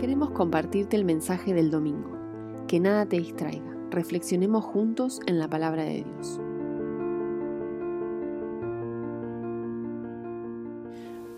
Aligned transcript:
Queremos 0.00 0.30
compartirte 0.30 0.96
el 0.96 1.04
mensaje 1.04 1.52
del 1.52 1.70
domingo. 1.70 2.16
Que 2.66 2.80
nada 2.80 3.04
te 3.04 3.18
distraiga. 3.18 3.76
Reflexionemos 3.90 4.64
juntos 4.64 5.20
en 5.26 5.38
la 5.38 5.46
palabra 5.46 5.82
de 5.82 6.04
Dios. 6.04 6.40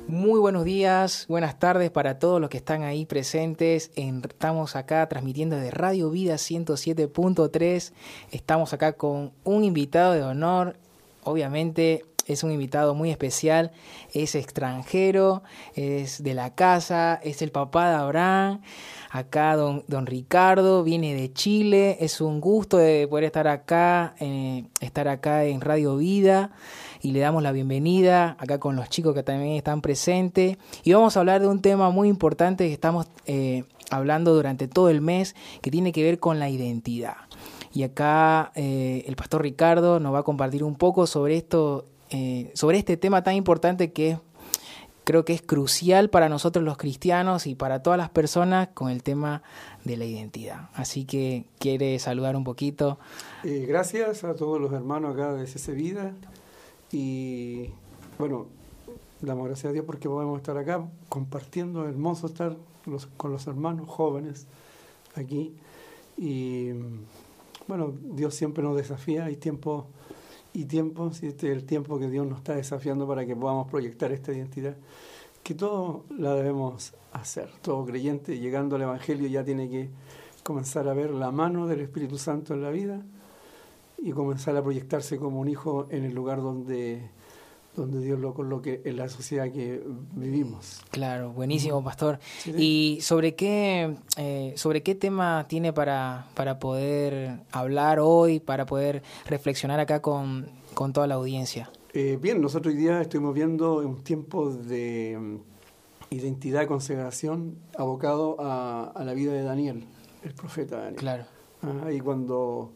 Muy 0.06 0.38
buenos 0.38 0.64
días, 0.64 1.26
buenas 1.28 1.58
tardes 1.58 1.90
para 1.90 2.20
todos 2.20 2.40
los 2.40 2.50
que 2.50 2.58
están 2.58 2.84
ahí 2.84 3.04
presentes. 3.04 3.90
Estamos 3.96 4.76
acá 4.76 5.08
transmitiendo 5.08 5.56
de 5.56 5.72
Radio 5.72 6.10
Vida 6.10 6.36
107.3. 6.36 7.92
Estamos 8.30 8.72
acá 8.72 8.92
con 8.92 9.32
un 9.42 9.64
invitado 9.64 10.12
de 10.12 10.22
honor, 10.22 10.76
obviamente 11.24 12.04
es 12.26 12.42
un 12.42 12.52
invitado 12.52 12.94
muy 12.94 13.10
especial, 13.10 13.72
es 14.12 14.34
extranjero, 14.34 15.42
es 15.74 16.22
de 16.22 16.34
la 16.34 16.54
casa, 16.54 17.20
es 17.22 17.42
el 17.42 17.50
papá 17.50 17.90
de 17.90 17.96
Abraham. 17.96 18.60
Acá 19.10 19.56
don, 19.56 19.84
don 19.88 20.06
Ricardo 20.06 20.84
viene 20.84 21.14
de 21.14 21.32
Chile, 21.32 21.98
es 22.00 22.20
un 22.20 22.40
gusto 22.40 22.78
de 22.78 23.06
poder 23.08 23.24
estar 23.24 23.46
acá, 23.46 24.14
eh, 24.20 24.64
estar 24.80 25.06
acá 25.08 25.44
en 25.44 25.60
Radio 25.60 25.96
Vida 25.96 26.52
y 27.02 27.12
le 27.12 27.20
damos 27.20 27.42
la 27.42 27.52
bienvenida 27.52 28.36
acá 28.38 28.58
con 28.58 28.76
los 28.76 28.88
chicos 28.88 29.14
que 29.14 29.22
también 29.22 29.52
están 29.52 29.82
presentes 29.82 30.56
y 30.82 30.92
vamos 30.92 31.16
a 31.16 31.20
hablar 31.20 31.42
de 31.42 31.48
un 31.48 31.60
tema 31.60 31.90
muy 31.90 32.08
importante 32.08 32.66
que 32.66 32.72
estamos 32.72 33.06
eh, 33.26 33.64
hablando 33.90 34.34
durante 34.34 34.66
todo 34.68 34.88
el 34.88 35.00
mes 35.00 35.34
que 35.60 35.70
tiene 35.70 35.92
que 35.92 36.02
ver 36.02 36.18
con 36.18 36.38
la 36.38 36.48
identidad. 36.48 37.16
Y 37.74 37.84
acá 37.84 38.52
eh, 38.54 39.04
el 39.06 39.16
pastor 39.16 39.42
Ricardo 39.42 39.98
nos 39.98 40.12
va 40.12 40.20
a 40.20 40.22
compartir 40.22 40.62
un 40.62 40.74
poco 40.74 41.06
sobre 41.06 41.36
esto, 41.36 41.86
eh, 42.12 42.50
sobre 42.54 42.78
este 42.78 42.96
tema 42.96 43.22
tan 43.22 43.34
importante 43.34 43.92
que 43.92 44.18
creo 45.04 45.24
que 45.24 45.32
es 45.32 45.42
crucial 45.42 46.10
para 46.10 46.28
nosotros 46.28 46.64
los 46.64 46.76
cristianos 46.76 47.46
y 47.46 47.54
para 47.54 47.82
todas 47.82 47.98
las 47.98 48.10
personas 48.10 48.68
con 48.74 48.90
el 48.90 49.02
tema 49.02 49.42
de 49.84 49.96
la 49.96 50.04
identidad. 50.04 50.68
Así 50.74 51.04
que 51.04 51.46
quiere 51.58 51.98
saludar 51.98 52.36
un 52.36 52.44
poquito. 52.44 52.98
Eh, 53.44 53.64
gracias 53.66 54.24
a 54.24 54.34
todos 54.34 54.60
los 54.60 54.72
hermanos 54.72 55.14
acá 55.14 55.32
de 55.32 55.46
CC 55.46 55.72
Vida 55.72 56.14
y 56.90 57.70
bueno, 58.18 58.46
damos 59.20 59.46
gracias 59.46 59.70
a 59.70 59.72
Dios 59.72 59.84
porque 59.84 60.08
podemos 60.08 60.38
estar 60.38 60.56
acá 60.56 60.84
compartiendo, 61.08 61.88
hermoso 61.88 62.26
estar 62.26 62.56
con 63.16 63.32
los 63.32 63.46
hermanos 63.46 63.88
jóvenes 63.88 64.46
aquí 65.14 65.54
y 66.16 66.70
bueno, 67.68 67.92
Dios 68.02 68.34
siempre 68.34 68.62
nos 68.62 68.76
desafía, 68.76 69.24
hay 69.24 69.36
tiempo 69.36 69.86
y 70.52 70.66
tiempos, 70.66 71.22
y 71.22 71.26
este 71.26 71.50
es 71.50 71.56
el 71.56 71.64
tiempo 71.64 71.98
que 71.98 72.08
Dios 72.08 72.26
nos 72.26 72.38
está 72.38 72.54
desafiando 72.54 73.06
para 73.06 73.24
que 73.24 73.34
podamos 73.34 73.68
proyectar 73.68 74.12
esta 74.12 74.32
identidad, 74.32 74.76
que 75.42 75.54
todo 75.54 76.04
la 76.16 76.34
debemos 76.34 76.94
hacer. 77.12 77.50
Todo 77.62 77.84
creyente 77.84 78.38
llegando 78.38 78.76
al 78.76 78.82
Evangelio 78.82 79.28
ya 79.28 79.44
tiene 79.44 79.68
que 79.68 79.88
comenzar 80.42 80.88
a 80.88 80.94
ver 80.94 81.10
la 81.10 81.30
mano 81.30 81.66
del 81.66 81.80
Espíritu 81.80 82.18
Santo 82.18 82.54
en 82.54 82.62
la 82.62 82.70
vida 82.70 83.02
y 83.98 84.12
comenzar 84.12 84.56
a 84.56 84.62
proyectarse 84.62 85.16
como 85.16 85.40
un 85.40 85.48
hijo 85.48 85.86
en 85.90 86.04
el 86.04 86.14
lugar 86.14 86.42
donde 86.42 87.02
donde 87.74 88.00
Dios 88.00 88.18
lo 88.18 88.34
coloque 88.34 88.82
en 88.84 88.96
la 88.96 89.08
sociedad 89.08 89.50
que 89.50 89.82
vivimos. 90.14 90.82
Claro, 90.90 91.32
buenísimo, 91.32 91.82
pastor. 91.82 92.18
¿Y 92.46 92.98
sobre 93.00 93.34
qué, 93.34 93.96
eh, 94.18 94.52
sobre 94.56 94.82
qué 94.82 94.94
tema 94.94 95.46
tiene 95.48 95.72
para, 95.72 96.28
para 96.34 96.58
poder 96.58 97.40
hablar 97.50 97.98
hoy, 97.98 98.40
para 98.40 98.66
poder 98.66 99.02
reflexionar 99.26 99.80
acá 99.80 100.02
con, 100.02 100.48
con 100.74 100.92
toda 100.92 101.06
la 101.06 101.14
audiencia? 101.14 101.70
Eh, 101.94 102.18
bien, 102.20 102.40
nosotros 102.40 102.74
hoy 102.74 102.80
día 102.80 103.00
estuvimos 103.00 103.34
viendo 103.34 103.78
un 103.78 104.02
tiempo 104.02 104.50
de 104.50 105.18
mm, 105.18 105.36
identidad 106.14 106.62
y 106.62 106.66
consagración 106.66 107.56
abocado 107.76 108.36
a, 108.38 108.92
a, 108.94 109.04
la 109.04 109.14
vida 109.14 109.32
de 109.32 109.42
Daniel, 109.42 109.84
el 110.22 110.34
profeta 110.34 110.76
Daniel. 110.76 110.96
Claro. 110.96 111.24
Ahí 111.86 112.00
cuando 112.00 112.72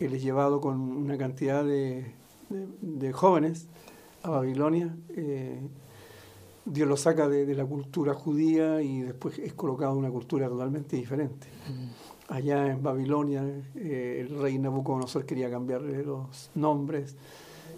él 0.00 0.12
es 0.12 0.22
llevado 0.22 0.60
con 0.60 0.80
una 0.80 1.16
cantidad 1.16 1.64
de, 1.64 2.12
de, 2.50 2.66
de 2.80 3.12
jóvenes 3.12 3.68
a 4.24 4.30
Babilonia. 4.30 4.94
Eh, 5.16 5.60
Dios 6.66 6.88
lo 6.88 6.96
saca 6.96 7.28
de, 7.28 7.44
de, 7.44 7.54
la 7.54 7.66
cultura 7.66 8.14
judía 8.14 8.80
y 8.82 9.02
después 9.02 9.38
es 9.38 9.52
colocado 9.52 9.92
en 9.92 9.98
una 9.98 10.10
cultura 10.10 10.48
totalmente 10.48 10.96
diferente. 10.96 11.46
Mm. 11.68 12.32
Allá 12.32 12.72
en 12.72 12.82
Babilonia, 12.82 13.44
eh, 13.74 14.26
el 14.26 14.40
rey 14.40 14.58
Nabucodonosor 14.58 15.26
quería 15.26 15.50
cambiarle 15.50 16.02
los 16.02 16.50
nombres, 16.54 17.16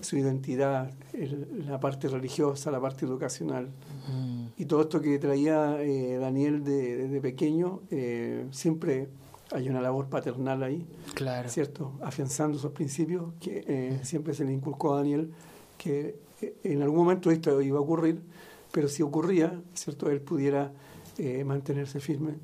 su 0.00 0.16
identidad, 0.16 0.92
el, 1.12 1.66
la 1.66 1.80
parte 1.80 2.08
religiosa, 2.08 2.70
la 2.70 2.80
parte 2.80 3.04
educacional. 3.04 3.68
Mm. 4.08 4.46
Y 4.56 4.64
todo 4.66 4.82
esto 4.82 5.00
que 5.00 5.18
traía 5.18 5.82
eh, 5.82 6.18
Daniel 6.18 6.64
de, 6.64 7.18
pequeño, 7.20 7.80
eh, 7.90 8.46
siempre 8.52 9.08
hay 9.52 9.68
una 9.68 9.80
labor 9.80 10.08
paternal 10.08 10.62
ahí, 10.62 10.86
claro. 11.14 11.48
¿cierto? 11.48 11.92
Afianzando 12.02 12.58
esos 12.58 12.72
principios 12.72 13.32
que 13.40 13.64
eh, 13.66 14.00
siempre 14.02 14.34
se 14.34 14.44
le 14.44 14.52
inculcó 14.52 14.94
a 14.94 14.98
Daniel 14.98 15.32
que 15.78 16.16
en 16.40 16.82
algún 16.82 16.98
momento 16.98 17.30
esto 17.30 17.60
iba 17.62 17.78
a 17.78 17.82
ocurrir, 17.82 18.20
pero 18.72 18.88
si 18.88 19.02
ocurría, 19.02 19.60
¿cierto? 19.74 20.10
Él 20.10 20.20
pudiera 20.20 20.72
eh, 21.18 21.44
mantenerse 21.44 22.00
firme 22.00 22.34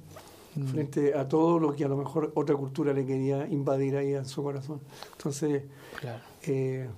mm. 0.55 0.67
frente 0.67 1.15
a 1.15 1.29
todo 1.29 1.59
lo 1.59 1.75
que 1.75 1.85
a 1.85 1.89
lo 1.89 1.97
mejor 1.97 2.33
otra 2.35 2.57
cultura 2.57 2.93
le 2.93 3.05
quería 3.05 3.47
invadir 3.49 3.97
ahí 3.97 4.15
en 4.15 4.25
su 4.25 4.43
corazón. 4.43 4.81
Entonces, 5.13 5.65
claro. 6.01 6.21
eh, 6.45 6.89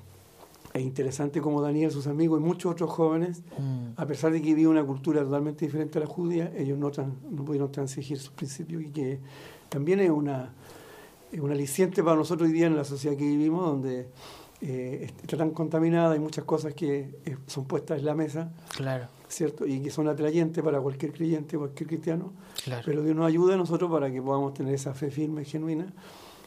es 0.72 0.82
interesante 0.82 1.40
como 1.40 1.62
Daniel, 1.62 1.90
sus 1.90 2.06
amigos 2.06 2.40
y 2.40 2.44
muchos 2.44 2.72
otros 2.72 2.90
jóvenes, 2.90 3.42
mm. 3.58 3.92
a 3.96 4.06
pesar 4.06 4.32
de 4.32 4.40
que 4.40 4.48
vivía 4.48 4.68
una 4.68 4.84
cultura 4.84 5.22
totalmente 5.22 5.64
diferente 5.64 5.98
a 5.98 6.02
la 6.02 6.08
judía, 6.08 6.52
ellos 6.56 6.78
no, 6.78 6.90
tran, 6.90 7.14
no 7.30 7.44
pudieron 7.44 7.70
transigir 7.70 8.18
sus 8.18 8.30
principios 8.30 8.82
y 8.82 8.90
que 8.90 9.20
también 9.68 10.00
es 10.00 10.10
una, 10.10 10.52
es 11.30 11.40
un 11.40 11.50
aliciente 11.50 12.02
para 12.02 12.16
nosotros 12.16 12.48
hoy 12.48 12.54
día 12.54 12.66
en 12.66 12.76
la 12.76 12.84
sociedad 12.84 13.16
que 13.16 13.24
vivimos, 13.24 13.64
donde 13.64 14.08
eh, 14.66 15.10
está 15.20 15.36
tan 15.36 15.50
contaminada, 15.50 16.14
hay 16.14 16.20
muchas 16.20 16.44
cosas 16.44 16.72
que 16.72 17.18
eh, 17.26 17.36
son 17.46 17.66
puestas 17.66 17.98
en 17.98 18.06
la 18.06 18.14
mesa, 18.14 18.50
claro. 18.74 19.08
¿cierto? 19.28 19.66
Y 19.66 19.80
que 19.80 19.90
son 19.90 20.08
atrayentes 20.08 20.64
para 20.64 20.80
cualquier 20.80 21.12
creyente, 21.12 21.58
cualquier 21.58 21.86
cristiano, 21.86 22.32
claro. 22.64 22.82
pero 22.86 23.02
Dios 23.02 23.14
nos 23.14 23.26
ayuda 23.26 23.54
a 23.54 23.56
nosotros 23.58 23.90
para 23.90 24.10
que 24.10 24.22
podamos 24.22 24.54
tener 24.54 24.72
esa 24.72 24.94
fe 24.94 25.10
firme 25.10 25.42
y 25.42 25.44
genuina 25.44 25.92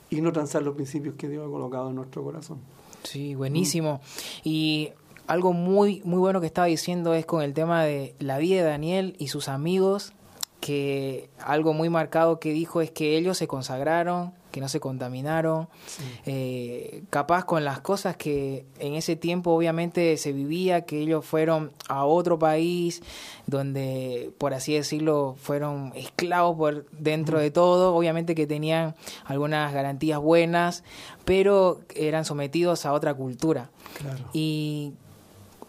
y 0.09 0.21
no 0.21 0.31
transar 0.31 0.63
los 0.63 0.73
principios 0.73 1.13
que 1.13 1.29
Dios 1.29 1.47
ha 1.47 1.51
colocado 1.51 1.89
en 1.89 1.95
nuestro 1.95 2.23
corazón. 2.23 2.57
Sí, 3.03 3.35
buenísimo. 3.35 4.01
Y 4.43 4.93
algo 5.27 5.53
muy, 5.53 6.01
muy 6.03 6.17
bueno 6.17 6.41
que 6.41 6.47
estaba 6.47 6.65
diciendo 6.65 7.13
es 7.13 7.27
con 7.27 7.43
el 7.43 7.53
tema 7.53 7.83
de 7.83 8.15
la 8.17 8.39
vida 8.39 8.63
de 8.63 8.69
Daniel 8.69 9.15
y 9.19 9.27
sus 9.27 9.47
amigos, 9.47 10.13
que 10.59 11.29
algo 11.39 11.73
muy 11.73 11.89
marcado 11.89 12.39
que 12.39 12.51
dijo 12.51 12.81
es 12.81 12.89
que 12.89 13.15
ellos 13.15 13.37
se 13.37 13.47
consagraron, 13.47 14.33
que 14.57 14.61
no 14.61 14.69
se 14.69 14.79
contaminaron, 14.79 15.67
sí. 15.85 16.03
eh, 16.25 17.03
capaz 17.11 17.45
con 17.45 17.63
las 17.63 17.79
cosas 17.79 18.17
que 18.17 18.65
en 18.79 18.95
ese 18.95 19.15
tiempo 19.15 19.51
obviamente 19.51 20.17
se 20.17 20.33
vivía, 20.33 20.81
que 20.81 20.99
ellos 20.99 21.23
fueron 21.23 21.73
a 21.87 22.05
otro 22.05 22.39
país 22.39 23.03
donde, 23.45 24.31
por 24.39 24.55
así 24.55 24.73
decirlo, 24.73 25.35
fueron 25.39 25.93
esclavos 25.95 26.57
por 26.57 26.89
dentro 26.89 27.37
de 27.37 27.51
todo, 27.51 27.95
obviamente 27.95 28.33
que 28.33 28.47
tenían 28.47 28.95
algunas 29.25 29.71
garantías 29.71 30.19
buenas, 30.19 30.83
pero 31.23 31.81
eran 31.93 32.25
sometidos 32.25 32.87
a 32.87 32.93
otra 32.93 33.13
cultura. 33.13 33.69
Claro. 34.01 34.25
Y 34.33 34.93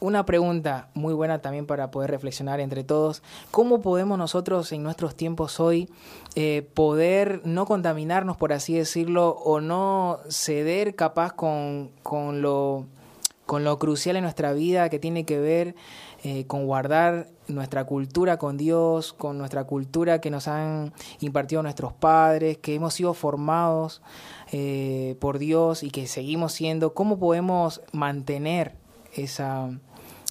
una 0.01 0.25
pregunta 0.25 0.89
muy 0.95 1.15
buena 1.15 1.41
también 1.41 1.67
para 1.67 1.91
poder 1.91 2.11
reflexionar 2.11 2.61
entre 2.61 2.85
todos. 2.85 3.23
¿Cómo 3.51 3.81
podemos 3.81 4.19
nosotros 4.19 4.71
en 4.73 4.83
nuestros 4.83 5.15
tiempos 5.17 5.61
hoy 5.61 5.89
eh, 6.35 6.69
poder 6.75 7.41
no 7.45 7.67
contaminarnos, 7.67 8.37
por 8.37 8.53
así 8.53 8.75
decirlo, 8.75 9.31
o 9.31 9.61
no 9.61 10.19
ceder 10.29 10.95
capaz 10.95 11.33
con, 11.33 11.91
con, 12.03 12.43
lo, 12.43 12.87
con 13.47 13.65
lo 13.65 13.79
crucial 13.79 14.17
en 14.17 14.23
nuestra 14.23 14.53
vida 14.53 14.89
que 14.89 14.99
tiene 14.99 15.25
que 15.25 15.41
ver 15.41 15.75
eh, 16.25 16.47
con 16.47 16.67
guardar 16.67 17.29
nuestra 17.47 17.85
cultura 17.85 18.39
con 18.39 18.57
Dios, 18.57 19.13
con 19.13 19.39
nuestra 19.39 19.65
cultura 19.65 20.21
que 20.21 20.31
nos 20.31 20.49
han 20.49 20.93
impartido 21.21 21.63
nuestros 21.63 21.93
padres, 21.93 22.59
que 22.59 22.75
hemos 22.75 22.95
sido 22.95 23.15
formados 23.15 24.03
eh, 24.53 25.17
por 25.21 25.39
Dios 25.39 25.83
y 25.83 25.91
que 25.91 26.07
seguimos 26.07 26.53
siendo? 26.53 26.93
¿Cómo 26.93 27.19
podemos 27.19 27.81
mantener 27.93 28.75
esa 29.19 29.71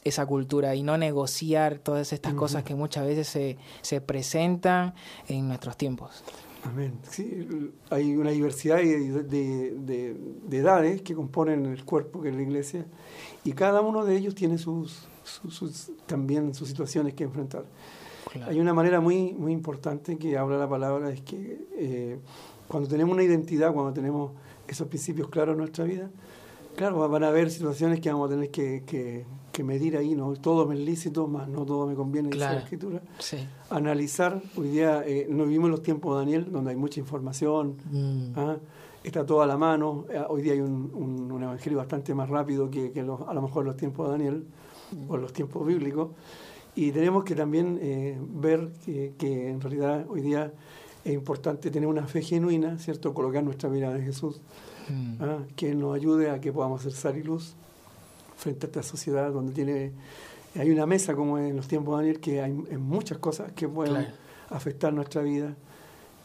esa 0.04 0.26
cultura 0.26 0.74
y 0.76 0.84
no 0.84 0.98
negociar 0.98 1.80
todas 1.80 2.14
estas 2.14 2.32
uh 2.32 2.36
-huh. 2.36 2.40
cosas 2.40 2.64
que 2.64 2.76
muchas 2.76 3.06
veces 3.06 3.28
se, 3.28 3.58
se 3.82 4.00
presentan 4.00 4.94
en 5.28 5.48
nuestros 5.48 5.76
tiempos. 5.76 6.24
Amén. 6.64 6.94
Sí, 7.10 7.48
hay 7.90 8.16
una 8.16 8.32
diversidad 8.32 8.78
de, 8.78 9.24
de, 9.24 9.72
de, 9.74 10.18
de, 10.48 10.58
edades 10.58 11.02
que 11.02 11.14
componen 11.14 11.66
el 11.66 11.86
cuerpo 11.86 12.22
que 12.22 12.30
es 12.30 12.36
la 12.36 12.42
iglesia 12.42 12.86
y 13.44 13.54
cada 13.54 13.82
uno 13.82 14.04
de 14.04 14.18
ellos 14.18 14.36
tiene 14.36 14.58
sus, 14.58 15.08
sus, 15.24 15.54
sus 15.54 15.92
también 16.06 16.54
sus 16.54 16.68
situaciones 16.68 17.14
que 17.14 17.24
enfrentar. 17.24 17.66
Claro. 18.32 18.52
Hay 18.52 18.60
una 18.60 18.74
manera 18.74 19.00
muy, 19.00 19.34
muy 19.34 19.54
importante 19.54 20.18
que 20.18 20.38
habla 20.38 20.58
la 20.58 20.68
palabra, 20.68 21.10
es 21.10 21.22
que 21.22 21.68
eh, 21.78 22.20
cuando 22.68 22.90
tenemos 22.90 23.14
una 23.14 23.24
identidad, 23.24 23.74
cuando 23.74 23.94
tenemos 23.94 24.32
esos 24.68 24.88
principios 24.88 25.30
claros 25.30 25.54
en 25.54 25.60
nuestra 25.60 25.86
vida, 25.86 26.10
claro, 26.78 27.10
van 27.10 27.24
a 27.24 27.28
haber 27.30 27.50
situaciones 27.50 28.00
que 28.00 28.10
vamos 28.10 28.30
a 28.30 28.36
tener 28.36 28.52
que, 28.52 28.84
que, 28.86 29.26
que 29.52 29.64
medir 29.64 29.98
ahí, 29.98 30.16
no 30.16 30.34
todo 30.34 30.68
me 30.68 30.76
es 30.76 30.82
lícito, 30.82 31.28
más 31.28 31.50
no 31.50 31.66
todo 31.66 31.88
me 31.88 31.96
conviene, 31.96 32.30
dice 32.30 32.40
la 32.40 32.60
escritura. 32.60 33.02
Analizar, 33.72 34.42
hoy 34.56 34.70
día 34.70 35.04
eh, 35.06 35.28
no 35.30 35.46
vivimos 35.46 35.72
los 35.72 35.82
tiempos 35.82 36.14
de 36.14 36.20
Daniel, 36.20 36.52
donde 36.52 36.70
hay 36.70 36.78
mucha 36.78 37.00
información, 37.00 37.78
mm. 37.92 38.40
¿ah? 38.40 38.58
está 39.04 39.26
todo 39.26 39.42
a 39.42 39.48
la 39.48 39.58
mano, 39.58 40.06
eh, 40.10 40.22
hoy 40.30 40.44
día 40.44 40.54
hay 40.54 40.62
un, 40.62 41.30
un, 41.32 41.44
evangelio 41.44 41.80
bastante 41.80 42.14
más 42.14 42.30
rápido 42.30 42.70
que, 42.70 42.92
que 42.92 43.02
a 43.02 43.04
lo 43.04 43.42
mejor 43.42 43.66
los 43.66 43.76
tiempos 43.76 44.08
de 44.08 44.12
Daniel, 44.12 44.48
o 45.10 45.18
los 45.18 45.34
tiempos 45.34 45.66
bíblicos, 45.66 46.12
y 46.76 46.92
tenemos 46.92 47.24
que 47.24 47.34
también 47.34 47.80
eh, 47.82 48.20
ver 48.22 48.72
que, 48.86 49.14
que 49.18 49.50
en 49.50 49.60
realidad 49.62 50.06
hoy 50.08 50.22
día 50.22 50.54
es 51.04 51.14
importante 51.14 51.72
tener 51.72 51.90
una 51.90 52.06
fe 52.06 52.22
genuina, 52.22 52.78
¿cierto? 52.78 53.16
Colocar 53.16 53.44
nuestra 53.44 53.68
mirada 53.68 53.98
en 53.98 54.04
Jesús, 54.04 54.42
mm. 54.90 55.22
¿ah? 55.22 55.38
que 55.56 55.74
nos 55.76 55.96
ayude 55.96 56.30
a 56.30 56.40
que 56.40 56.52
podamos 56.52 56.82
ser 56.82 56.92
sal 56.94 57.18
y 57.18 57.24
luz 57.24 57.56
frente 58.36 58.66
a 58.66 58.68
esta 58.68 58.84
sociedad 58.84 59.32
donde 59.32 59.54
tiene 59.54 59.92
hay 60.60 60.72
una 60.72 60.86
mesa 60.86 61.16
como 61.16 61.38
en 61.38 61.56
los 61.56 61.68
tiempos 61.68 61.94
de 61.94 62.06
Daniel 62.06 62.20
que 62.20 62.42
hay 62.42 62.52
muchas 62.52 63.18
cosas 63.20 63.52
que 63.52 63.68
pueden 63.68 64.08
afectar 64.50 64.94
nuestra 64.94 65.22
vida, 65.22 65.56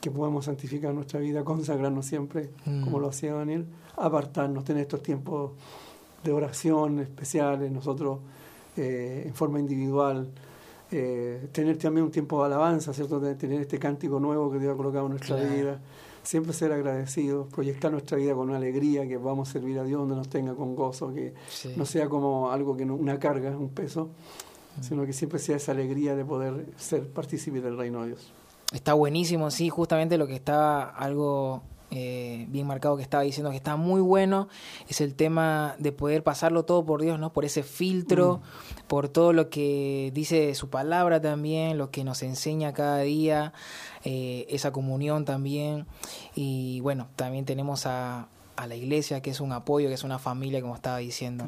que 0.00 0.10
podemos 0.10 0.46
santificar 0.46 0.94
nuestra 0.94 1.20
vida, 1.20 1.44
consagrarnos 1.44 2.06
siempre, 2.06 2.50
mm. 2.64 2.84
como 2.84 2.98
lo 2.98 3.08
hacía 3.08 3.34
Daniel, 3.34 3.66
apartarnos, 3.96 4.64
tener 4.64 4.82
estos 4.82 5.02
tiempos 5.02 5.52
de 6.24 6.32
oración 6.32 7.00
especiales, 7.00 7.70
nosotros 7.70 8.20
eh, 8.76 9.24
en 9.26 9.34
forma 9.34 9.60
individual, 9.60 10.28
eh, 10.90 11.48
tener 11.52 11.76
también 11.78 12.06
un 12.06 12.12
tiempo 12.12 12.40
de 12.40 12.46
alabanza, 12.46 12.92
¿cierto? 12.92 13.20
tener 13.36 13.60
este 13.60 13.78
cántico 13.78 14.20
nuevo 14.20 14.50
que 14.50 14.58
Dios 14.58 14.74
ha 14.74 14.76
colocado 14.76 15.06
en 15.06 15.12
nuestra 15.12 15.36
vida. 15.36 15.80
Siempre 16.22 16.52
ser 16.52 16.72
agradecidos, 16.72 17.48
proyectar 17.48 17.90
nuestra 17.90 18.16
vida 18.16 18.34
con 18.34 18.48
una 18.48 18.58
alegría, 18.58 19.06
que 19.08 19.16
vamos 19.16 19.48
a 19.48 19.52
servir 19.52 19.78
a 19.78 19.84
Dios 19.84 20.00
donde 20.00 20.14
nos 20.14 20.28
tenga 20.28 20.54
con 20.54 20.76
gozo, 20.76 21.12
que 21.12 21.34
no 21.76 21.84
sea 21.84 22.08
como 22.08 22.50
algo 22.50 22.76
que 22.76 22.84
no, 22.84 22.94
una 22.94 23.18
carga, 23.18 23.50
un 23.50 23.70
peso, 23.70 24.10
sino 24.80 25.04
que 25.04 25.12
siempre 25.12 25.38
sea 25.38 25.56
esa 25.56 25.72
alegría 25.72 26.14
de 26.14 26.24
poder 26.24 26.66
ser 26.76 27.08
partícipe 27.08 27.60
del 27.60 27.76
reino 27.76 28.02
de 28.02 28.08
Dios. 28.08 28.32
Está 28.72 28.94
buenísimo, 28.94 29.50
sí, 29.50 29.68
justamente 29.68 30.16
lo 30.16 30.26
que 30.26 30.34
estaba 30.34 30.84
algo 30.84 31.62
eh, 31.94 32.46
bien 32.48 32.66
marcado 32.66 32.96
que 32.96 33.02
estaba 33.02 33.22
diciendo 33.22 33.50
que 33.50 33.56
está 33.56 33.76
muy 33.76 34.00
bueno, 34.00 34.48
es 34.88 35.02
el 35.02 35.14
tema 35.14 35.76
de 35.78 35.92
poder 35.92 36.22
pasarlo 36.22 36.64
todo 36.64 36.86
por 36.86 37.02
Dios, 37.02 37.18
¿no? 37.18 37.34
Por 37.34 37.44
ese 37.44 37.62
filtro, 37.62 38.38
mm. 38.38 38.86
por 38.86 39.10
todo 39.10 39.34
lo 39.34 39.50
que 39.50 40.10
dice 40.14 40.54
su 40.54 40.70
palabra 40.70 41.20
también, 41.20 41.76
lo 41.76 41.90
que 41.90 42.02
nos 42.02 42.22
enseña 42.22 42.72
cada 42.72 43.00
día, 43.00 43.52
eh, 44.04 44.46
esa 44.48 44.72
comunión 44.72 45.26
también. 45.26 45.86
Y 46.34 46.80
bueno, 46.80 47.08
también 47.14 47.44
tenemos 47.44 47.84
a, 47.84 48.26
a 48.56 48.66
la 48.66 48.74
iglesia, 48.74 49.20
que 49.20 49.28
es 49.28 49.40
un 49.40 49.52
apoyo, 49.52 49.88
que 49.88 49.94
es 49.94 50.04
una 50.04 50.18
familia, 50.18 50.62
como 50.62 50.74
estaba 50.74 50.96
diciendo. 50.96 51.44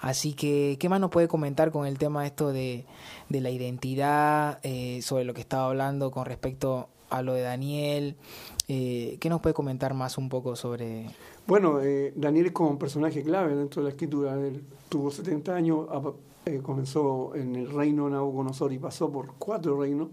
Así 0.00 0.32
que, 0.32 0.78
¿qué 0.80 0.88
más 0.88 0.98
nos 0.98 1.10
puede 1.10 1.28
comentar 1.28 1.70
con 1.70 1.86
el 1.86 1.98
tema 1.98 2.26
esto 2.26 2.52
de, 2.52 2.86
de 3.28 3.40
la 3.42 3.50
identidad, 3.50 4.60
eh, 4.62 5.00
sobre 5.02 5.24
lo 5.24 5.34
que 5.34 5.42
estaba 5.42 5.66
hablando 5.66 6.10
con 6.10 6.24
respecto 6.24 6.88
a 7.18 7.22
lo 7.22 7.34
de 7.34 7.42
Daniel, 7.42 8.16
eh, 8.66 9.18
¿Qué 9.20 9.28
nos 9.28 9.40
puede 9.40 9.54
comentar 9.54 9.92
más 9.94 10.16
un 10.16 10.28
poco 10.28 10.56
sobre...? 10.56 11.06
Bueno, 11.46 11.80
eh, 11.82 12.12
Daniel 12.16 12.46
es 12.46 12.52
como 12.52 12.70
un 12.70 12.78
personaje 12.78 13.22
clave 13.22 13.54
dentro 13.54 13.82
de 13.82 13.88
la 13.88 13.90
escritura. 13.90 14.34
Él 14.34 14.64
tuvo 14.88 15.10
70 15.10 15.54
años, 15.54 15.86
eh, 16.46 16.60
comenzó 16.62 17.34
en 17.34 17.56
el 17.56 17.70
reino 17.70 18.06
de 18.06 18.12
Nabucodonosor 18.12 18.72
y 18.72 18.78
pasó 18.78 19.12
por 19.12 19.34
cuatro 19.38 19.78
reinos. 19.78 20.08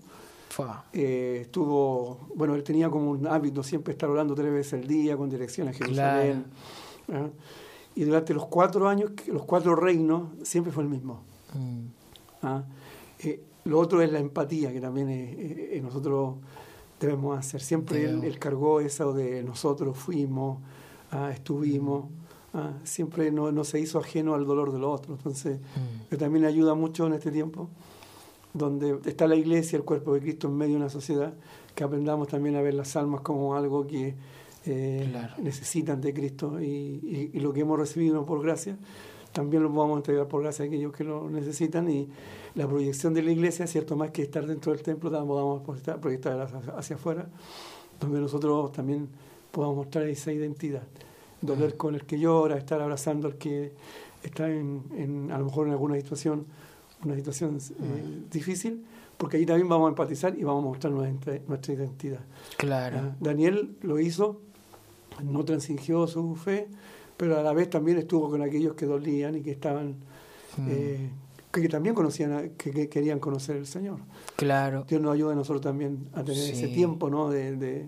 estuvo, 0.92 2.28
bueno, 2.36 2.56
él 2.56 2.64
tenía 2.64 2.90
como 2.90 3.12
un 3.12 3.26
hábito 3.26 3.64
siempre 3.64 3.94
estar 3.94 4.10
orando 4.10 4.36
tres 4.36 4.52
veces 4.52 4.74
al 4.74 4.88
día 4.88 5.16
con 5.16 5.30
dirección 5.30 5.70
a 5.70 5.74
Jerusalén. 5.74 6.46
¿ah? 7.14 7.30
Y 7.96 8.04
durante 8.04 8.34
los 8.34 8.48
cuatro 8.48 8.90
años, 8.90 9.12
los 9.28 9.44
cuatro 9.44 9.76
reinos, 9.76 10.24
siempre 10.44 10.74
fue 10.74 10.84
el 10.84 10.90
mismo. 10.90 11.22
Mm. 11.54 11.86
¿Ah? 12.44 12.64
lo 13.66 13.78
otro 13.78 14.02
es 14.02 14.12
la 14.12 14.18
empatía, 14.18 14.74
que 14.74 14.82
también 14.82 15.84
nosotros 15.84 16.38
debemos 17.02 17.38
hacer. 17.38 17.62
Siempre 17.62 18.06
él, 18.06 18.40
cargó 18.40 18.80
eso 18.80 19.14
de 19.14 19.44
nosotros 19.44 19.98
fuimos, 19.98 20.60
ah, 21.12 21.32
estuvimos, 21.34 22.06
ah, 22.54 22.74
siempre 22.84 23.32
no, 23.32 23.52
no, 23.52 23.64
se 23.64 23.80
hizo 23.80 24.00
ajeno 24.00 24.36
al 24.36 24.46
dolor 24.46 24.72
del 24.72 24.84
otro. 24.84 25.16
Entonces, 25.16 25.60
mm. 26.12 26.16
también 26.16 26.46
ayuda 26.46 26.76
mucho 26.76 27.08
en 27.08 27.14
este 27.14 27.32
tiempo, 27.32 27.70
donde 28.54 29.00
está 29.06 29.28
la 29.28 29.36
iglesia, 29.36 29.78
el 29.78 29.84
cuerpo 29.84 30.14
de 30.14 30.22
Cristo 30.22 30.48
en 30.48 30.56
medio 30.56 30.74
de 30.74 30.82
una 30.82 30.90
sociedad, 30.90 31.34
que 31.76 31.84
aprendamos 31.84 32.28
también 32.28 32.56
a 32.56 32.62
ver 32.62 32.76
las 32.76 32.96
almas 32.96 33.22
como 33.22 33.56
algo 33.56 33.88
que 33.88 34.16
eh, 34.66 35.12
necesitan 35.42 36.02
de 36.02 36.14
Cristo 36.14 36.62
y, 36.62 37.32
y, 37.34 37.40
lo 37.40 37.52
que 37.52 37.62
hemos 37.62 37.80
recibido 37.80 38.26
por 38.28 38.44
gracia, 38.44 38.78
también 39.32 39.64
lo 39.64 39.74
podamos 39.74 39.98
entregar 39.98 40.28
por 40.28 40.44
gracia 40.44 40.66
a 40.66 40.68
aquellos 40.68 40.94
que 40.94 41.04
lo 41.04 41.30
necesitan 41.30 41.90
y 41.90 42.10
la 42.56 42.68
proyección 42.68 43.14
de 43.14 43.24
la 43.24 43.32
iglesia, 43.32 43.66
cierto 43.68 43.96
más 43.96 44.12
que 44.12 44.24
estar 44.24 44.46
dentro 44.46 44.74
del 44.74 44.82
templo, 44.82 45.10
vamos 45.10 45.88
a 45.88 45.98
proyectar 45.98 46.40
hacia, 46.78 46.96
afuera, 46.96 47.28
donde 48.00 48.20
nosotros 48.20 48.72
también 48.72 49.08
podamos 49.52 49.78
mostrar 49.78 50.08
esa 50.08 50.32
identidad. 50.32 50.84
Doler 51.42 51.78
con 51.78 51.96
el 51.96 52.06
que 52.06 52.20
llora, 52.20 52.58
estar 52.58 52.82
abrazando 52.82 53.28
al 53.28 53.36
que 53.36 53.72
está 54.22 54.50
en, 54.50 55.30
a 55.32 55.38
lo 55.40 55.46
mejor 55.46 55.68
en 55.68 55.74
alguna 55.74 55.96
situación, 55.96 56.46
una 57.04 57.16
situación 57.16 57.58
eh, 57.58 58.24
difícil, 58.30 58.86
porque 59.18 59.38
ahí 59.38 59.46
también 59.46 59.70
vamos 59.70 59.88
a 59.88 59.90
empatizar 59.90 60.38
y 60.38 60.44
vamos 60.44 60.64
a 60.64 60.68
mostrar 60.68 60.94
nuestra, 60.94 61.40
nuestra 61.48 61.74
identidad. 61.74 62.20
Claro. 62.58 62.98
Ah, 63.00 63.16
Daniel 63.20 63.76
lo 63.82 64.00
hizo, 64.00 64.42
no 65.24 65.46
transigió 65.46 66.06
su 66.08 66.36
fe, 66.36 66.68
pero 67.22 67.38
a 67.38 67.44
la 67.44 67.54
vez 67.54 67.70
también 67.70 68.00
estuvo 68.00 68.32
con 68.32 68.42
aquellos 68.42 68.74
que 68.74 68.88
dolían 68.88 69.36
y 69.36 69.42
que 69.42 69.52
estaban 69.52 69.90
mm. 70.58 70.68
eh, 70.68 71.10
que 71.52 71.70
también 71.70 71.94
conocían, 71.94 72.54
que, 72.58 72.90
querían 72.90 73.20
conocer 73.20 73.58
al 73.58 73.68
Señor. 73.68 74.00
Claro. 74.38 74.86
Dios 74.88 75.00
nos 75.00 75.14
ayuda 75.14 75.34
a 75.34 75.36
nosotros 75.36 75.62
también 75.62 76.08
a 76.14 76.24
tener 76.24 76.50
ese 76.50 76.70
tiempo, 76.70 77.12
¿no? 77.12 77.30
De, 77.30 77.88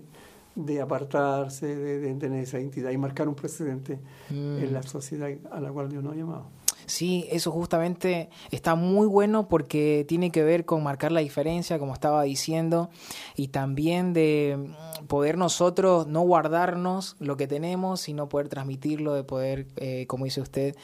de, 0.54 0.80
apartarse, 0.80 1.74
de, 1.74 2.14
tener 2.14 2.44
esa 2.44 2.60
identidad 2.60 2.92
y 2.92 2.96
marcar 2.96 3.26
un 3.26 3.34
precedente 3.34 3.98
en 4.30 4.72
la 4.72 4.78
mm. 4.78 4.84
sociedad 4.84 5.28
a 5.50 5.58
la 5.58 5.72
cual 5.72 5.88
Dios 5.88 6.04
nos 6.04 6.12
ha 6.12 6.16
llamado. 6.16 6.46
Sí, 6.86 7.26
eso 7.30 7.50
justamente 7.50 8.28
está 8.50 8.74
muy 8.74 9.06
bueno 9.06 9.48
porque 9.48 10.04
tiene 10.08 10.30
que 10.30 10.42
ver 10.42 10.64
con 10.64 10.82
marcar 10.82 11.12
la 11.12 11.20
diferencia, 11.20 11.78
como 11.78 11.94
estaba 11.94 12.22
diciendo, 12.22 12.90
y 13.36 13.48
también 13.48 14.12
de 14.12 14.70
poder 15.08 15.38
nosotros 15.38 16.06
no 16.06 16.20
guardarnos 16.22 17.16
lo 17.18 17.36
que 17.36 17.46
tenemos, 17.46 18.00
sino 18.00 18.28
poder 18.28 18.48
transmitirlo, 18.48 19.14
de 19.14 19.24
poder, 19.24 19.66
eh, 19.76 20.06
como 20.06 20.24
dice 20.24 20.40
usted, 20.40 20.76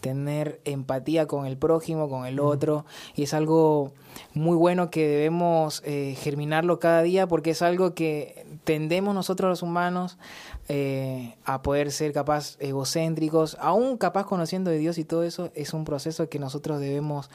tener 0.00 0.60
empatía 0.64 1.26
con 1.26 1.46
el 1.46 1.56
prójimo, 1.56 2.08
con 2.08 2.26
el 2.26 2.40
otro, 2.40 2.84
y 3.14 3.22
es 3.22 3.34
algo 3.34 3.92
muy 4.34 4.56
bueno 4.56 4.90
que 4.90 5.06
debemos 5.06 5.82
eh, 5.84 6.16
germinarlo 6.18 6.78
cada 6.78 7.02
día 7.02 7.26
porque 7.26 7.50
es 7.50 7.62
algo 7.62 7.94
que 7.94 8.46
tendemos 8.64 9.14
nosotros 9.14 9.48
los 9.48 9.62
humanos 9.62 10.18
eh, 10.68 11.36
a 11.44 11.62
poder 11.62 11.92
ser 11.92 12.12
capaz 12.12 12.56
egocéntricos, 12.58 13.56
aún 13.60 13.96
capaz 13.98 14.26
conociendo 14.26 14.70
de 14.70 14.78
Dios 14.78 14.98
y 14.98 15.04
todo 15.04 15.22
eso, 15.22 15.45
es 15.54 15.72
un 15.74 15.84
proceso 15.84 16.28
que 16.28 16.38
nosotros 16.38 16.80
debemos 16.80 17.30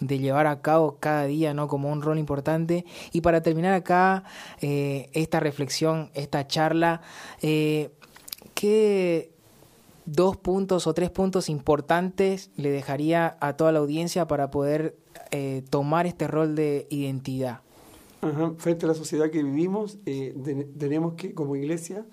de 0.00 0.18
llevar 0.18 0.46
a 0.46 0.60
cabo 0.60 0.96
cada 1.00 1.24
día, 1.24 1.54
¿no? 1.54 1.68
Como 1.68 1.90
un 1.90 2.02
rol 2.02 2.18
importante. 2.18 2.84
Y 3.12 3.20
para 3.20 3.42
terminar 3.42 3.72
acá 3.72 4.24
eh, 4.60 5.08
esta 5.12 5.40
reflexión, 5.40 6.10
esta 6.14 6.46
charla, 6.46 7.00
eh, 7.42 7.90
¿qué 8.54 9.32
dos 10.04 10.36
puntos 10.36 10.86
o 10.86 10.94
tres 10.94 11.10
puntos 11.10 11.48
importantes 11.48 12.50
le 12.56 12.70
dejaría 12.70 13.36
a 13.40 13.54
toda 13.54 13.72
la 13.72 13.80
audiencia 13.80 14.26
para 14.26 14.50
poder 14.50 14.96
eh, 15.30 15.64
tomar 15.70 16.06
este 16.06 16.26
rol 16.26 16.54
de 16.54 16.86
identidad? 16.90 17.60
Frente 18.58 18.86
a 18.86 18.88
la 18.88 18.94
sociedad 18.94 19.30
que 19.30 19.42
vivimos, 19.42 19.98
tenemos 20.04 21.14
que, 21.14 21.32
como 21.32 21.54
iglesia, 21.54 22.04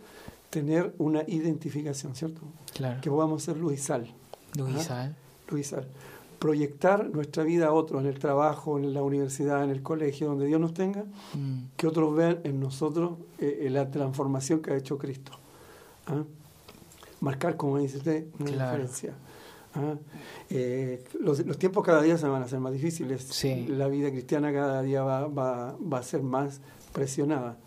tener 0.53 0.93
una 0.99 1.23
identificación, 1.25 2.13
¿cierto? 2.15 2.41
Claro. 2.73 3.01
Que 3.01 3.09
podamos 3.09 3.41
ser 3.41 3.57
luz 3.57 3.73
y 3.73 3.77
sal. 3.77 4.13
Luz 4.55 4.69
y 4.75 4.79
sal. 4.79 5.15
Sal. 5.63 5.87
Proyectar 6.39 7.09
nuestra 7.09 7.43
vida 7.43 7.67
a 7.67 7.71
otros, 7.71 8.01
en 8.01 8.07
el 8.07 8.19
trabajo, 8.19 8.77
en 8.77 8.93
la 8.93 9.01
universidad, 9.01 9.63
en 9.63 9.69
el 9.69 9.81
colegio, 9.81 10.27
donde 10.27 10.45
Dios 10.45 10.59
nos 10.59 10.73
tenga, 10.73 11.03
mm. 11.33 11.75
que 11.77 11.87
otros 11.87 12.13
vean 12.15 12.39
en 12.43 12.59
nosotros 12.59 13.13
eh, 13.39 13.67
la 13.71 13.89
transformación 13.89 14.61
que 14.61 14.71
ha 14.71 14.75
hecho 14.75 14.97
Cristo. 14.97 15.31
¿Ah? 16.07 16.23
Marcar, 17.21 17.55
como 17.55 17.77
dice 17.77 17.97
usted, 17.97 18.25
una 18.39 18.51
diferencia. 18.51 19.13
¿Ah? 19.75 19.95
Eh, 20.49 21.03
los, 21.21 21.45
los, 21.45 21.57
tiempos 21.57 21.85
cada 21.85 22.01
día 22.01 22.17
se 22.17 22.27
van 22.27 22.41
a 22.41 22.45
hacer 22.45 22.59
más 22.59 22.73
difíciles. 22.73 23.43
La 23.69 23.87
vida 23.87 24.11
cristiana 24.11 24.51
cada 24.51 24.81
día 24.81 25.03
va, 25.03 25.27
va, 25.27 25.77
va 25.77 25.97
a 25.99 26.03
ser 26.03 26.23
más 26.23 26.59
presionada. 26.91 27.57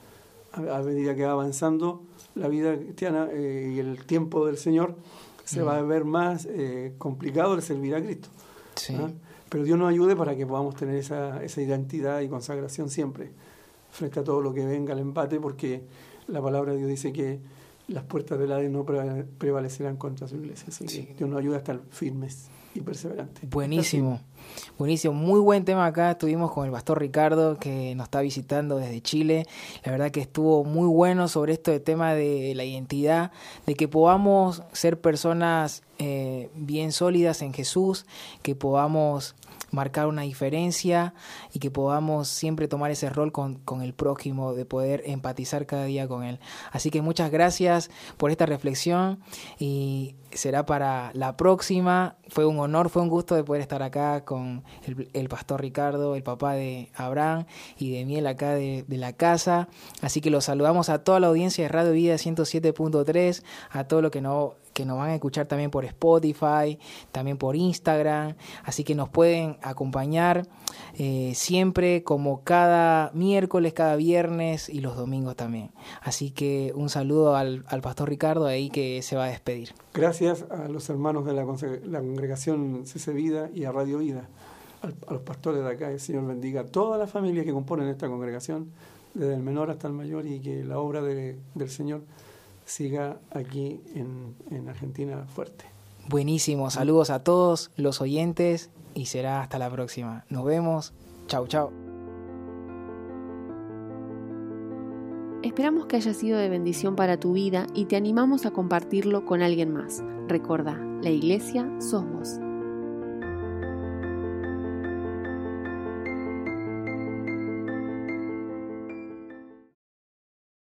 A, 0.52 0.76
a 0.76 0.82
medida 0.82 1.14
que 1.14 1.24
va 1.24 1.32
avanzando, 1.32 2.02
la 2.36 2.48
vida 2.48 2.76
cristiana 2.76 3.28
eh, 3.32 3.72
y 3.74 3.78
el 3.78 4.04
tiempo 4.04 4.46
del 4.46 4.58
Señor, 4.58 4.94
se 5.46 5.62
va 5.62 5.78
a 5.78 5.82
mm. 5.82 5.88
ver 5.88 6.04
más 6.04 6.46
eh, 6.50 6.94
complicado 6.98 7.54
el 7.54 7.62
servir 7.62 7.94
a 7.94 8.02
Cristo. 8.02 8.28
Pero 9.48 9.64
Dios 9.64 9.78
nos 9.78 9.88
ayude 9.88 10.16
para 10.16 10.36
que 10.36 10.44
podamos 10.44 10.74
tener 10.74 10.96
esa, 10.96 11.42
esa 11.42 11.62
identidad 11.62 12.20
y 12.20 12.28
consagración 12.28 12.90
siempre, 12.90 13.30
frente 13.90 14.20
a 14.20 14.24
todo 14.24 14.42
lo 14.42 14.52
que 14.52 14.66
venga 14.66 14.92
al 14.92 14.98
empate, 14.98 15.38
porque 15.40 15.82
la 16.26 16.42
palabra 16.42 16.72
de 16.72 16.78
Dios 16.78 16.90
dice 16.90 17.12
que 17.12 17.38
las 17.88 18.02
puertas 18.04 18.38
del 18.38 18.50
Hades 18.50 18.70
no 18.70 18.84
prevalecerán 18.84 19.96
contra 19.96 20.26
su 20.26 20.36
iglesia. 20.36 20.66
Así 20.68 20.84
que 20.84 21.14
Dios 21.16 21.30
nos 21.30 21.38
ayude 21.38 21.54
a 21.54 21.58
estar 21.58 21.80
firmes. 21.90 22.48
y 22.74 22.80
perseverante. 22.80 23.46
Buenísimo. 23.46 24.20
Buenísimo, 24.78 25.14
muy 25.14 25.40
buen 25.40 25.64
tema 25.64 25.86
acá. 25.86 26.12
Estuvimos 26.12 26.52
con 26.52 26.66
el 26.66 26.72
pastor 26.72 26.98
Ricardo 27.00 27.58
que 27.58 27.94
nos 27.94 28.04
está 28.04 28.20
visitando 28.20 28.76
desde 28.76 29.00
Chile. 29.00 29.46
La 29.84 29.92
verdad 29.92 30.10
que 30.10 30.20
estuvo 30.20 30.64
muy 30.64 30.86
bueno 30.86 31.28
sobre 31.28 31.54
esto 31.54 31.70
de 31.70 31.80
tema 31.80 32.14
de 32.14 32.52
la 32.54 32.64
identidad, 32.64 33.32
de 33.66 33.74
que 33.74 33.88
podamos 33.88 34.62
ser 34.72 35.00
personas 35.00 35.82
eh, 35.98 36.50
bien 36.54 36.92
sólidas 36.92 37.40
en 37.40 37.54
Jesús, 37.54 38.04
que 38.42 38.54
podamos 38.54 39.34
marcar 39.70 40.06
una 40.06 40.22
diferencia 40.22 41.14
y 41.52 41.58
que 41.58 41.70
podamos 41.70 42.28
siempre 42.28 42.68
tomar 42.68 42.90
ese 42.90 43.10
rol 43.10 43.32
con, 43.32 43.56
con, 43.56 43.82
el 43.82 43.94
prójimo, 43.94 44.54
de 44.54 44.64
poder 44.64 45.02
empatizar 45.06 45.66
cada 45.66 45.84
día 45.84 46.06
con 46.06 46.22
él. 46.22 46.38
Así 46.72 46.90
que 46.90 47.02
muchas 47.02 47.30
gracias 47.30 47.90
por 48.16 48.30
esta 48.30 48.46
reflexión 48.46 49.20
y 49.58 50.16
será 50.32 50.66
para 50.66 51.10
la 51.14 51.36
próxima. 51.36 52.16
Fue 52.28 52.46
un 52.46 52.58
honor, 52.58 52.90
fue 52.90 53.02
un 53.02 53.08
gusto 53.08 53.34
de 53.34 53.44
poder 53.44 53.62
estar 53.62 53.82
acá 53.82 54.24
con 54.26 54.62
el, 55.14 55.28
pastor 55.30 55.62
Ricardo, 55.62 56.14
el 56.14 56.22
papá 56.22 56.52
de 56.52 56.90
Abraham 56.94 57.46
y 57.78 57.92
de 57.92 58.04
Miel 58.04 58.26
acá 58.26 58.50
de, 58.50 58.84
de, 58.86 58.96
la 58.98 59.14
casa. 59.14 59.68
Así 60.02 60.20
que 60.20 60.28
los 60.28 60.44
saludamos 60.44 60.90
a 60.90 61.02
toda 61.02 61.18
la 61.20 61.28
audiencia 61.28 61.64
de 61.64 61.68
Radio 61.68 61.92
Vida 61.92 62.16
107.3, 62.16 63.42
a 63.70 63.84
todo 63.84 64.02
lo 64.02 64.10
que 64.10 64.20
no 64.20 64.56
que 64.76 64.84
nos 64.84 64.98
van 64.98 65.08
a 65.08 65.14
escuchar 65.14 65.46
también 65.46 65.70
por 65.70 65.86
Spotify, 65.86 66.78
también 67.10 67.38
por 67.38 67.56
Instagram, 67.56 68.34
así 68.62 68.84
que 68.84 68.94
nos 68.94 69.08
pueden 69.08 69.56
acompañar 69.62 70.46
eh, 70.98 71.32
siempre 71.34 72.04
como 72.04 72.44
cada 72.44 73.10
miércoles, 73.14 73.72
cada 73.72 73.96
viernes 73.96 74.68
y 74.68 74.80
los 74.80 74.94
domingos 74.94 75.34
también. 75.34 75.70
Así 76.02 76.30
que 76.30 76.74
un 76.76 76.90
saludo 76.90 77.36
al, 77.36 77.64
al 77.68 77.80
pastor 77.80 78.10
Ricardo 78.10 78.44
ahí 78.44 78.68
que 78.68 79.00
se 79.00 79.16
va 79.16 79.24
a 79.24 79.28
despedir. 79.28 79.72
Gracias 79.94 80.44
a 80.50 80.68
los 80.68 80.90
hermanos 80.90 81.24
de 81.24 81.32
la, 81.32 81.46
la 81.86 82.00
congregación 82.00 82.84
CC 82.84 83.14
Vida 83.14 83.48
y 83.54 83.64
a 83.64 83.72
Radio 83.72 83.96
Vida, 83.96 84.28
a 84.82 85.12
los 85.14 85.22
pastores 85.22 85.64
de 85.64 85.70
acá, 85.70 85.90
el 85.90 86.00
Señor 86.00 86.26
bendiga 86.26 86.60
a 86.60 86.64
toda 86.66 86.98
la 86.98 87.06
familia 87.06 87.44
que 87.44 87.52
componen 87.52 87.88
esta 87.88 88.08
congregación, 88.08 88.72
desde 89.14 89.32
el 89.32 89.40
menor 89.40 89.70
hasta 89.70 89.88
el 89.88 89.94
mayor, 89.94 90.26
y 90.26 90.40
que 90.40 90.62
la 90.64 90.78
obra 90.78 91.00
de, 91.00 91.38
del 91.54 91.70
Señor 91.70 92.02
siga 92.66 93.18
aquí 93.30 93.80
en, 93.94 94.34
en 94.50 94.68
Argentina 94.68 95.24
fuerte. 95.26 95.64
Buenísimo, 96.08 96.70
saludos 96.70 97.10
a 97.10 97.24
todos 97.24 97.70
los 97.76 98.00
oyentes 98.00 98.70
y 98.94 99.06
será 99.06 99.40
hasta 99.40 99.58
la 99.58 99.70
próxima. 99.70 100.24
Nos 100.28 100.44
vemos, 100.44 100.92
chau 101.26 101.46
chau. 101.46 101.70
Esperamos 105.42 105.86
que 105.86 105.96
haya 105.96 106.12
sido 106.12 106.38
de 106.38 106.48
bendición 106.48 106.96
para 106.96 107.18
tu 107.18 107.32
vida 107.32 107.66
y 107.74 107.84
te 107.84 107.96
animamos 107.96 108.46
a 108.46 108.50
compartirlo 108.50 109.24
con 109.24 109.42
alguien 109.42 109.72
más. 109.72 110.02
Recuerda, 110.28 110.76
la 111.02 111.10
iglesia 111.10 111.70
sos 111.78 112.04
vos. 112.04 112.45